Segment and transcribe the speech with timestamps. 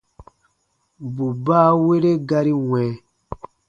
[1.13, 2.89] Bù baawere gari wɛ̃.